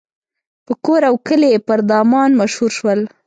[0.65, 2.99] په کور او کلي پر دامان مشهور شول.